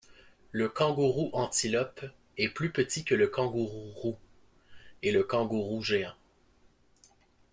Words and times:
Le 0.51 0.67
kangourou 0.67 1.29
antilope 1.33 2.01
est 2.39 2.49
plus 2.49 2.71
petit 2.71 3.03
que 3.03 3.13
le 3.13 3.27
kangourou 3.27 3.91
roux 3.93 4.17
et 5.03 5.11
le 5.11 5.21
kangourou 5.23 5.83
géant. 5.83 6.15